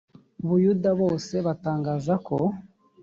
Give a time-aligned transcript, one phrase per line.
[0.47, 2.37] buyuda bose batangaza ko